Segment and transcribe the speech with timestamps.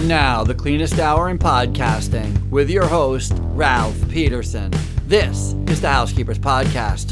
[0.00, 4.72] And now, the cleanest hour in podcasting with your host, Ralph Peterson.
[5.04, 7.10] This is the Housekeepers Podcast.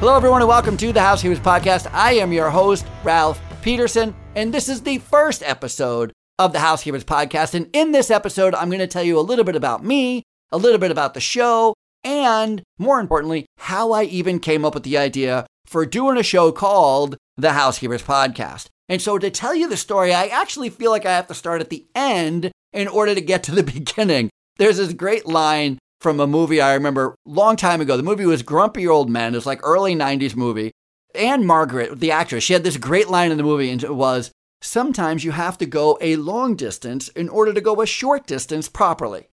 [0.00, 1.88] Hello, everyone, and welcome to the Housekeepers Podcast.
[1.92, 7.04] I am your host, Ralph Peterson, and this is the first episode of the Housekeepers
[7.04, 7.54] Podcast.
[7.54, 10.58] And in this episode, I'm going to tell you a little bit about me, a
[10.58, 14.98] little bit about the show, and more importantly, how I even came up with the
[14.98, 18.66] idea for doing a show called the Housekeepers Podcast.
[18.88, 21.60] And so, to tell you the story, I actually feel like I have to start
[21.60, 24.30] at the end in order to get to the beginning.
[24.56, 27.96] There's this great line from a movie I remember long time ago.
[27.96, 29.32] The movie was Grumpy Old Men.
[29.32, 30.72] It was like early 90s movie.
[31.14, 34.32] Ann-Margret, the actress, she had this great line in the movie, and it was
[34.66, 38.66] Sometimes you have to go a long distance in order to go a short distance
[38.66, 39.28] properly.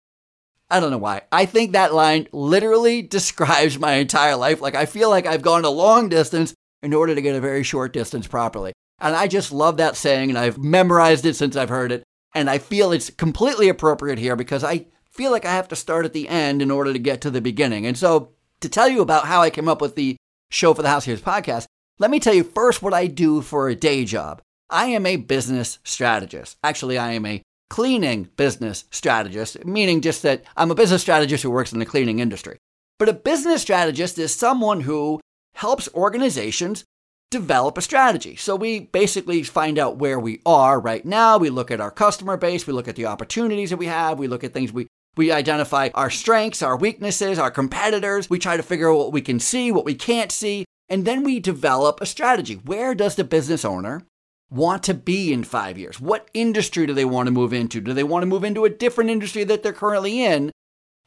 [0.69, 1.21] I don't know why.
[1.31, 4.61] I think that line literally describes my entire life.
[4.61, 7.63] Like, I feel like I've gone a long distance in order to get a very
[7.63, 8.73] short distance properly.
[8.99, 12.03] And I just love that saying, and I've memorized it since I've heard it.
[12.33, 16.05] And I feel it's completely appropriate here because I feel like I have to start
[16.05, 17.85] at the end in order to get to the beginning.
[17.85, 20.17] And so, to tell you about how I came up with the
[20.49, 21.65] show for the Housekeepers podcast,
[21.99, 24.41] let me tell you first what I do for a day job.
[24.69, 26.57] I am a business strategist.
[26.63, 31.51] Actually, I am a cleaning business strategist, meaning just that I'm a business strategist who
[31.51, 32.57] works in the cleaning industry.
[32.99, 35.19] But a business strategist is someone who
[35.53, 36.83] helps organizations
[37.29, 38.35] develop a strategy.
[38.35, 41.37] So we basically find out where we are right now.
[41.37, 44.27] We look at our customer base, we look at the opportunities that we have, we
[44.27, 48.29] look at things we we identify our strengths, our weaknesses, our competitors.
[48.29, 51.23] We try to figure out what we can see, what we can't see, and then
[51.23, 52.53] we develop a strategy.
[52.53, 54.03] Where does the business owner
[54.49, 55.99] want to be in five years?
[55.99, 57.81] What industry do they want to move into?
[57.81, 60.51] Do they want to move into a different industry that they're currently in?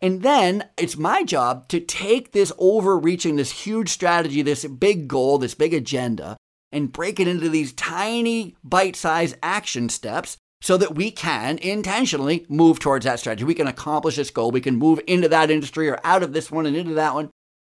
[0.03, 5.39] And then it's my job to take this overreaching, this huge strategy, this big goal,
[5.39, 6.37] this big agenda,
[6.73, 12.47] and break it into these tiny bite sized action steps so that we can intentionally
[12.49, 13.45] move towards that strategy.
[13.45, 14.51] We can accomplish this goal.
[14.51, 17.31] We can move into that industry or out of this one and into that one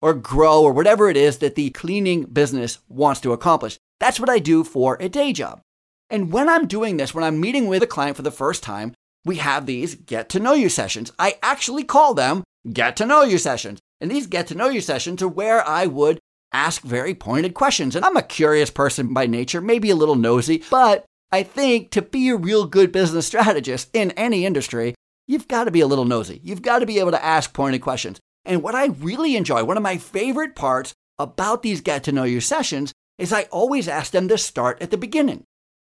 [0.01, 3.77] or grow or whatever it is that the cleaning business wants to accomplish.
[4.01, 5.61] That's what I do for a day job.
[6.09, 8.95] And when I'm doing this, when I'm meeting with a client for the first time,
[9.23, 11.11] we have these get to know you sessions.
[11.19, 13.79] I actually call them get to know you sessions.
[14.01, 16.17] And these get to know you sessions are where I would
[16.51, 17.95] ask very pointed questions.
[17.95, 22.01] And I'm a curious person by nature, maybe a little nosy, but I think to
[22.01, 24.95] be a real good business strategist in any industry,
[25.27, 26.41] you've got to be a little nosy.
[26.43, 28.19] You've got to be able to ask pointed questions.
[28.45, 32.23] And what I really enjoy, one of my favorite parts about these get to know
[32.23, 32.91] you sessions,
[33.21, 35.43] is I always ask them to start at the beginning.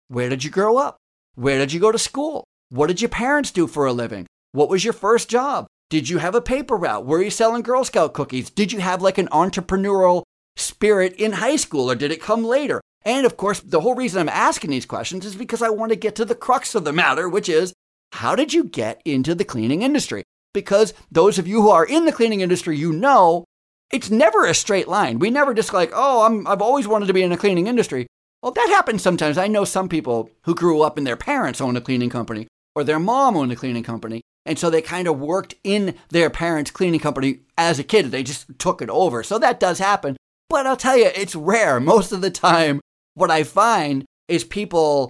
[0.08, 0.98] Where did you grow up?
[1.36, 2.44] Where did you go to school?
[2.70, 4.28] What did your parents do for a living?
[4.52, 5.66] What was your first job?
[5.90, 7.06] Did you have a paper route?
[7.06, 8.50] Were you selling Girl Scout cookies?
[8.50, 10.24] Did you have like an entrepreneurial
[10.56, 12.82] spirit in high school or did it come later?
[13.04, 15.98] And of course, the whole reason I'm asking these questions is because I want to
[15.98, 17.74] get to the crux of the matter, which is
[18.14, 20.24] how did you get into the cleaning industry?
[20.54, 23.44] Because those of you who are in the cleaning industry, you know
[23.92, 25.20] it's never a straight line.
[25.20, 28.08] We never just like, oh, I'm, I've always wanted to be in the cleaning industry.
[28.42, 29.38] Well, that happens sometimes.
[29.38, 32.84] I know some people who grew up and their parents owned a cleaning company or
[32.84, 34.22] their mom owned a cleaning company.
[34.46, 38.12] And so they kind of worked in their parents' cleaning company as a kid.
[38.12, 39.24] They just took it over.
[39.24, 40.18] So that does happen.
[40.50, 41.80] But I'll tell you, it's rare.
[41.80, 42.82] Most of the time,
[43.14, 45.10] what I find is people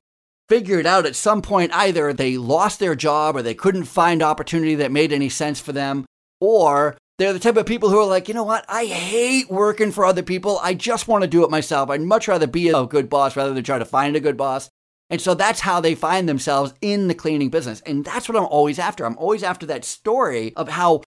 [0.49, 4.75] figured out at some point either they lost their job or they couldn't find opportunity
[4.75, 6.05] that made any sense for them,
[6.39, 8.65] or they're the type of people who are like, you know what?
[8.67, 10.59] I hate working for other people.
[10.63, 11.89] I just want to do it myself.
[11.89, 14.69] I'd much rather be a good boss rather than try to find a good boss.
[15.09, 17.81] And so that's how they find themselves in the cleaning business.
[17.81, 19.05] And that's what I'm always after.
[19.05, 21.03] I'm always after that story of how,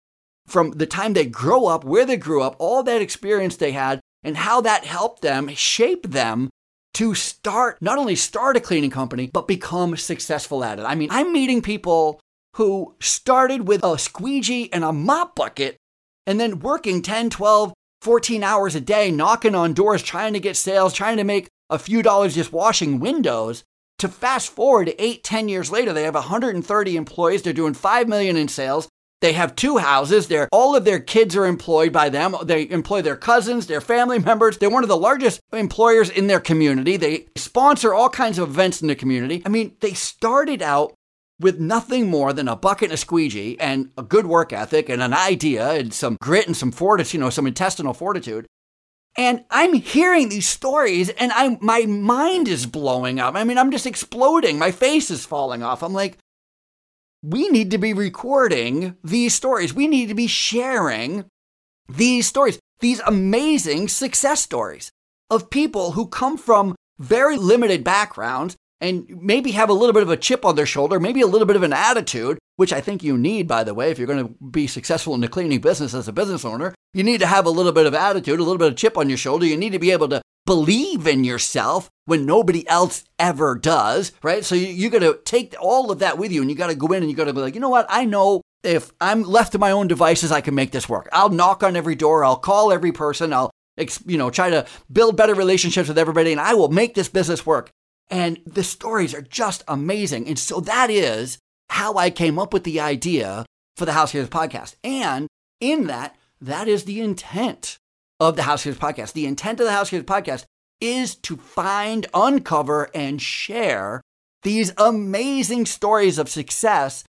[0.45, 3.99] from the time they grow up, where they grew up, all that experience they had,
[4.23, 6.49] and how that helped them shape them
[6.93, 10.83] to start, not only start a cleaning company, but become successful at it.
[10.83, 12.19] I mean, I'm meeting people
[12.55, 15.77] who started with a squeegee and a mop bucket
[16.25, 20.55] and then working 10, 12, 14 hours a day, knocking on doors, trying to get
[20.55, 23.63] sales, trying to make a few dollars just washing windows.
[23.99, 27.41] To fast forward eight, 10 years later, they have 130 employees.
[27.41, 28.89] They're doing 5 million in sales.
[29.21, 30.27] They have two houses.
[30.27, 32.35] They're, all of their kids are employed by them.
[32.43, 34.57] They employ their cousins, their family members.
[34.57, 36.97] They're one of the largest employers in their community.
[36.97, 39.41] They sponsor all kinds of events in the community.
[39.45, 40.93] I mean, they started out
[41.39, 45.01] with nothing more than a bucket and a squeegee and a good work ethic and
[45.01, 48.45] an idea and some grit and some fortitude, you know, some intestinal fortitude.
[49.17, 53.35] And I'm hearing these stories and I'm my mind is blowing up.
[53.35, 54.59] I mean, I'm just exploding.
[54.59, 55.83] My face is falling off.
[55.83, 56.17] I'm like,
[57.21, 59.73] we need to be recording these stories.
[59.73, 61.25] We need to be sharing
[61.87, 62.59] these stories.
[62.79, 64.91] these amazing success stories
[65.29, 68.55] of people who come from very limited backgrounds
[68.85, 71.47] and maybe have a little bit of a chip on their shoulder, maybe a little
[71.47, 74.27] bit of an attitude, which I think you need, by the way, if you're going
[74.27, 76.73] to be successful in the cleaning business as a business owner.
[76.93, 79.09] You need to have a little bit of attitude, a little bit of chip on
[79.09, 79.45] your shoulder.
[79.45, 84.45] You need to be able to believe in yourself when nobody else ever does, right?
[84.45, 86.75] So you, you got to take all of that with you and you got to
[86.75, 87.87] go in and you got to be like, you know what?
[87.89, 91.09] I know if I'm left to my own devices, I can make this work.
[91.11, 92.23] I'll knock on every door.
[92.23, 93.33] I'll call every person.
[93.33, 93.51] I'll,
[94.05, 97.45] you know, try to build better relationships with everybody and I will make this business
[97.45, 97.71] work.
[98.09, 100.27] And the stories are just amazing.
[100.27, 101.37] And so that is
[101.69, 104.75] how I came up with the idea for the Housekeepers podcast.
[104.83, 105.27] And
[105.59, 107.77] in that, that is the intent
[108.19, 109.13] of the Housekeepers podcast.
[109.13, 110.45] The intent of the Housekeepers podcast
[110.79, 114.01] is to find, uncover, and share
[114.43, 117.03] these amazing stories of success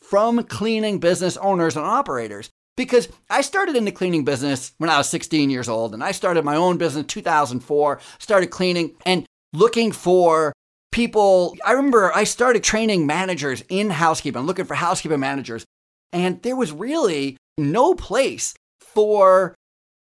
[0.00, 2.50] from cleaning business owners and operators.
[2.76, 6.12] Because I started in the cleaning business when I was 16 years old, and I
[6.12, 10.52] started my own business in 2004, started cleaning, and looking for
[10.90, 11.56] people.
[11.64, 15.64] I remember I started training managers in housekeeping, looking for housekeeping managers,
[16.12, 19.54] and there was really no place for,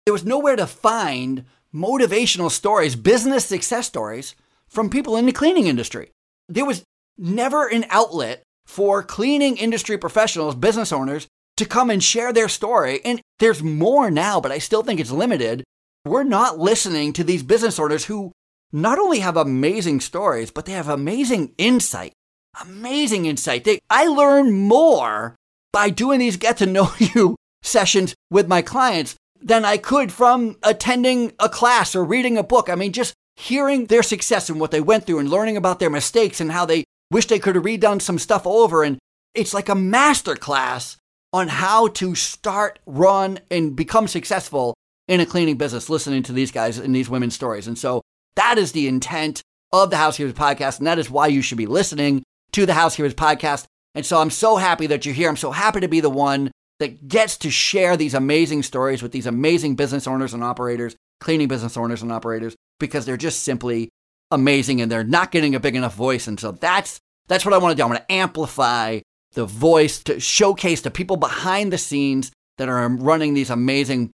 [0.07, 4.35] there was nowhere to find motivational stories, business success stories
[4.69, 6.11] from people in the cleaning industry.
[6.49, 6.83] There was
[7.17, 13.01] never an outlet for cleaning industry professionals, business owners, to come and share their story.
[13.05, 15.65] And there's more now, but I still think it's limited.
[16.05, 18.33] We're not listening to these business owners who
[18.73, 22.13] not only have amazing stories, but they have amazing insight.
[22.61, 23.65] Amazing insight.
[23.65, 25.37] They, I learn more
[25.73, 30.57] by doing these get to know you sessions with my clients than I could from
[30.63, 32.69] attending a class or reading a book.
[32.69, 35.91] I mean, just hearing their success and what they went through and learning about their
[35.91, 38.83] mistakes and how they wish they could have redone some stuff over.
[38.83, 38.99] And
[39.35, 40.97] it's like a master class
[41.33, 44.75] on how to start, run, and become successful
[45.07, 47.67] in a cleaning business, listening to these guys and these women's stories.
[47.67, 48.03] And so
[48.39, 49.43] that is the intent
[49.73, 53.15] of the Housekeepers podcast, and that is why you should be listening to the Housekeepers
[53.15, 53.67] podcast.
[53.97, 55.29] And so I'm so happy that you're here.
[55.29, 59.11] I'm so happy to be the one that gets to share these amazing stories with
[59.11, 63.91] these amazing business owners and operators, cleaning business owners and operators, because they're just simply
[64.31, 66.29] amazing and they're not getting a big enough voice.
[66.29, 67.83] And so that's that's what I want to do.
[67.83, 69.01] I want to amplify
[69.33, 74.13] the voice to showcase the people behind the scenes that are running these amazing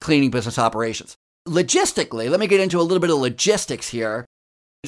[0.00, 1.16] cleaning business operations
[1.48, 4.24] logistically, let me get into a little bit of logistics here.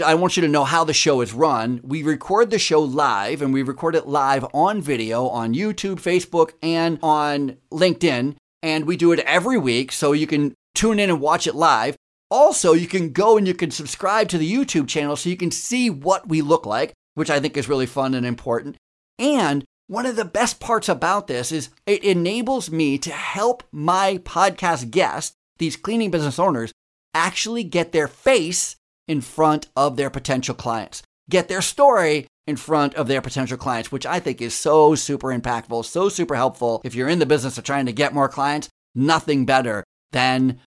[0.04, 1.80] I want you to know how the show is run.
[1.82, 6.52] We record the show live and we record it live on video on YouTube, Facebook,
[6.62, 8.36] and on LinkedIn.
[8.62, 11.96] And we do it every week so you can tune in and watch it live.
[12.30, 15.50] Also, you can go and you can subscribe to the YouTube channel so you can
[15.50, 18.76] see what we look like, which I think is really fun and important.
[19.18, 24.18] And one of the best parts about this is it enables me to help my
[24.24, 26.72] podcast guest these cleaning business owners
[27.14, 28.76] actually get their face
[29.08, 33.90] in front of their potential clients, get their story in front of their potential clients,
[33.90, 36.80] which I think is so super impactful, so super helpful.
[36.84, 40.60] If you're in the business of trying to get more clients, nothing better than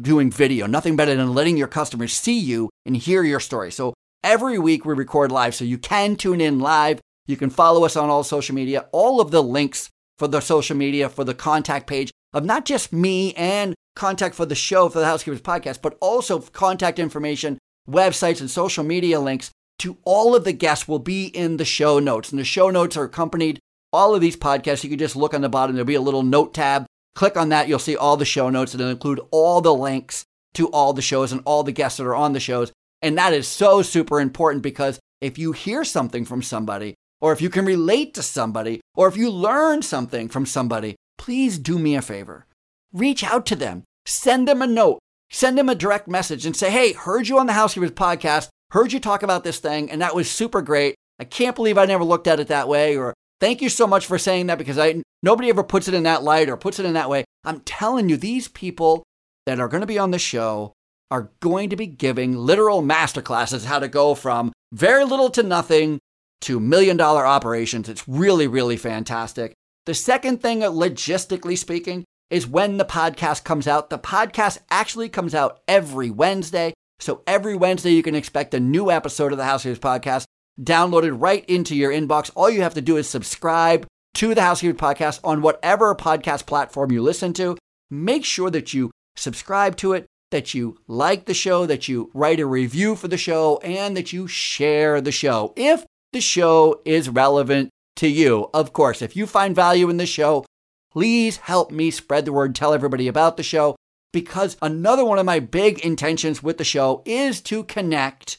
[0.00, 3.70] doing video, nothing better than letting your customers see you and hear your story.
[3.70, 7.00] So every week we record live, so you can tune in live.
[7.26, 8.86] You can follow us on all social media.
[8.92, 9.88] All of the links
[10.18, 14.46] for the social media, for the contact page of not just me and contact for
[14.46, 19.50] the show, for the Housekeepers podcast, but also contact information, websites, and social media links
[19.78, 22.30] to all of the guests will be in the show notes.
[22.30, 23.58] And the show notes are accompanied
[23.92, 24.84] all of these podcasts.
[24.84, 26.86] You can just look on the bottom, there'll be a little note tab.
[27.14, 30.24] Click on that, you'll see all the show notes, and it'll include all the links
[30.54, 32.72] to all the shows and all the guests that are on the shows.
[33.02, 37.40] And that is so super important because if you hear something from somebody, or if
[37.42, 41.94] you can relate to somebody, or if you learn something from somebody, please do me
[41.94, 42.46] a favor
[42.92, 44.98] reach out to them, send them a note,
[45.30, 48.92] send them a direct message and say, hey, heard you on the Housekeepers podcast, heard
[48.92, 50.94] you talk about this thing, and that was super great.
[51.18, 54.06] I can't believe I never looked at it that way, or thank you so much
[54.06, 56.86] for saying that because I nobody ever puts it in that light or puts it
[56.86, 57.24] in that way.
[57.44, 59.02] I'm telling you, these people
[59.46, 60.72] that are going to be on the show
[61.10, 65.98] are going to be giving literal masterclasses how to go from very little to nothing
[66.42, 67.88] to million dollar operations.
[67.88, 69.52] It's really, really fantastic.
[69.86, 73.90] The second thing, logistically speaking, is when the podcast comes out.
[73.90, 76.72] The podcast actually comes out every Wednesday.
[77.00, 80.24] So every Wednesday, you can expect a new episode of the Housekeepers Podcast
[80.60, 82.30] downloaded right into your inbox.
[82.34, 86.92] All you have to do is subscribe to the Housekeepers Podcast on whatever podcast platform
[86.92, 87.56] you listen to.
[87.90, 92.40] Make sure that you subscribe to it, that you like the show, that you write
[92.40, 97.08] a review for the show, and that you share the show if the show is
[97.08, 98.48] relevant to you.
[98.52, 100.44] Of course, if you find value in the show,
[100.92, 103.76] Please help me spread the word, tell everybody about the show.
[104.12, 108.38] because another one of my big intentions with the show is to connect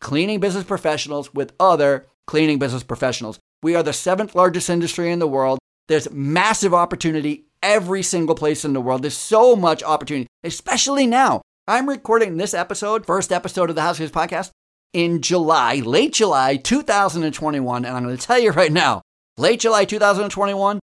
[0.00, 3.38] cleaning business professionals with other cleaning business professionals.
[3.62, 5.58] We are the seventh largest industry in the world.
[5.88, 9.02] There's massive opportunity every single place in the world.
[9.02, 11.42] There's so much opportunity, especially now.
[11.68, 14.50] I'm recording this episode, first episode of the Housekeepers podcast,
[14.94, 17.84] in July, late July 2021.
[17.84, 19.02] And I'm going to tell you right now,
[19.36, 20.80] late July 2021,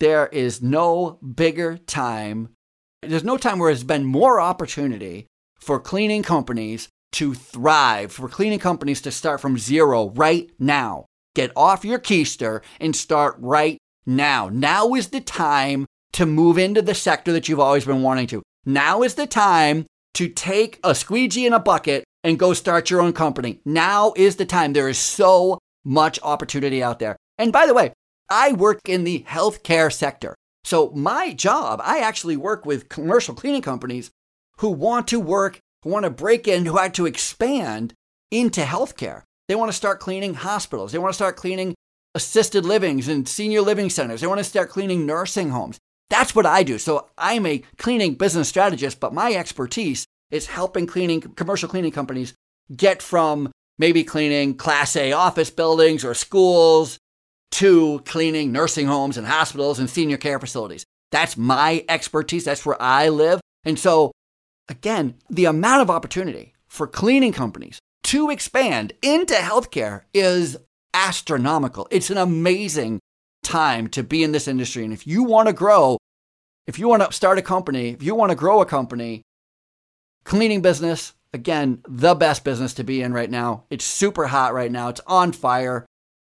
[0.00, 2.50] there is no bigger time.
[3.02, 5.26] There's no time where there's been more opportunity
[5.58, 11.06] for cleaning companies to thrive, for cleaning companies to start from zero right now.
[11.34, 14.48] Get off your keister and start right now.
[14.52, 18.42] Now is the time to move into the sector that you've always been wanting to.
[18.64, 23.00] Now is the time to take a squeegee and a bucket and go start your
[23.00, 23.60] own company.
[23.64, 24.72] Now is the time.
[24.72, 27.16] There is so much opportunity out there.
[27.38, 27.92] And by the way,
[28.28, 30.34] I work in the healthcare sector.
[30.64, 34.10] So my job, I actually work with commercial cleaning companies
[34.58, 37.94] who want to work, who want to break in, who want to expand
[38.30, 39.22] into healthcare.
[39.48, 40.92] They want to start cleaning hospitals.
[40.92, 41.74] They want to start cleaning
[42.14, 44.20] assisted livings and senior living centers.
[44.20, 45.78] They want to start cleaning nursing homes.
[46.10, 46.78] That's what I do.
[46.78, 52.34] So I'm a cleaning business strategist, but my expertise is helping cleaning commercial cleaning companies
[52.74, 56.98] get from maybe cleaning class A office buildings or schools
[57.52, 60.84] to cleaning nursing homes and hospitals and senior care facilities.
[61.10, 62.44] That's my expertise.
[62.44, 63.40] That's where I live.
[63.64, 64.12] And so
[64.68, 70.56] again, the amount of opportunity for cleaning companies to expand into healthcare is
[70.94, 71.88] astronomical.
[71.90, 73.00] It's an amazing
[73.42, 74.84] time to be in this industry.
[74.84, 75.98] And if you want to grow,
[76.66, 79.22] if you want to start a company, if you want to grow a company,
[80.24, 83.64] cleaning business, again, the best business to be in right now.
[83.70, 84.88] It's super hot right now.
[84.88, 85.86] It's on fire.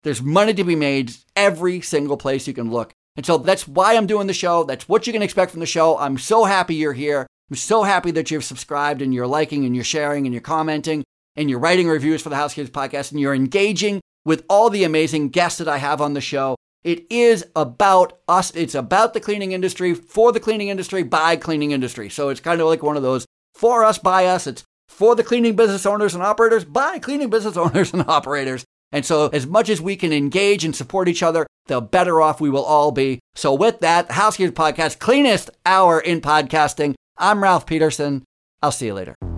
[0.05, 2.93] There's money to be made every single place you can look.
[3.15, 4.63] And so that's why I'm doing the show.
[4.63, 5.97] That's what you can expect from the show.
[5.97, 7.25] I'm so happy you're here.
[7.49, 11.03] I'm so happy that you've subscribed and you're liking and you're sharing and you're commenting
[11.35, 15.29] and you're writing reviews for the Housekeepers podcast and you're engaging with all the amazing
[15.29, 16.55] guests that I have on the show.
[16.83, 18.55] It is about us.
[18.55, 22.09] It's about the cleaning industry, for the cleaning industry, by cleaning industry.
[22.11, 24.45] So it's kind of like one of those for us, by us.
[24.45, 28.65] It's for the cleaning business owners and operators, by cleaning business owners and operators.
[28.95, 32.39] And so, as much as we can engage and support each other, the better off
[32.39, 33.19] we will all be.
[33.35, 36.95] So, with that, the Housekeepers Podcast, cleanest hour in podcasting.
[37.17, 38.23] I'm Ralph Peterson.
[38.63, 39.34] I'll see you later.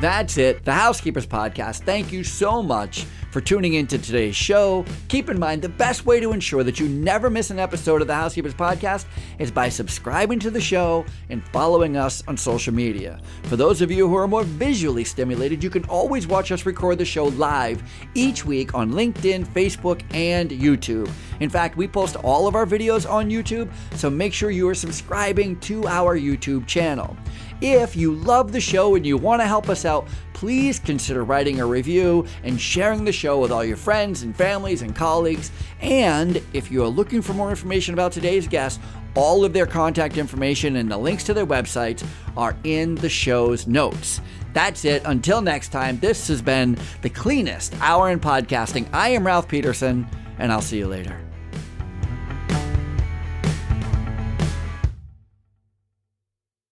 [0.00, 1.82] That's it, the Housekeepers Podcast.
[1.82, 4.84] Thank you so much for tuning into today's show.
[5.08, 8.06] Keep in mind the best way to ensure that you never miss an episode of
[8.06, 9.06] the Housekeepers Podcast
[9.40, 13.20] is by subscribing to the show and following us on social media.
[13.44, 16.98] For those of you who are more visually stimulated, you can always watch us record
[16.98, 17.82] the show live
[18.14, 21.10] each week on LinkedIn, Facebook, and YouTube.
[21.40, 24.74] In fact, we post all of our videos on YouTube, so make sure you are
[24.74, 27.16] subscribing to our YouTube channel.
[27.60, 31.60] If you love the show and you want to help us out, please consider writing
[31.60, 35.50] a review and sharing the show with all your friends and families and colleagues.
[35.80, 38.80] And if you are looking for more information about today's guest,
[39.16, 43.66] all of their contact information and the links to their websites are in the show's
[43.66, 44.20] notes.
[44.52, 45.02] That's it.
[45.04, 48.88] Until next time, this has been the cleanest hour in podcasting.
[48.92, 50.06] I am Ralph Peterson,
[50.38, 51.27] and I'll see you later.